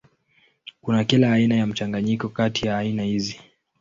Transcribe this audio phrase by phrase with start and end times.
[0.81, 3.39] Kuna kila aina ya mchanganyiko kati ya aina hizi.